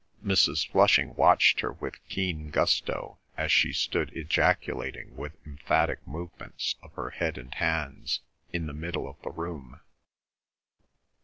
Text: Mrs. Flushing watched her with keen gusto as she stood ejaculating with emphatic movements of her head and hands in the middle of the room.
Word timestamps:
Mrs. 0.25 0.67
Flushing 0.67 1.13
watched 1.13 1.59
her 1.59 1.73
with 1.73 2.03
keen 2.09 2.49
gusto 2.49 3.19
as 3.37 3.51
she 3.51 3.71
stood 3.71 4.11
ejaculating 4.17 5.15
with 5.15 5.37
emphatic 5.45 5.99
movements 6.07 6.73
of 6.81 6.91
her 6.93 7.11
head 7.11 7.37
and 7.37 7.53
hands 7.53 8.21
in 8.51 8.65
the 8.65 8.73
middle 8.73 9.07
of 9.07 9.21
the 9.21 9.29
room. 9.29 9.79